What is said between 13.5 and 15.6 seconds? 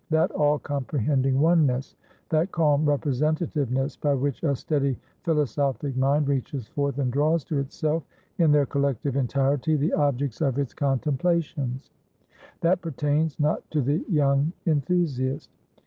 to the young enthusiast.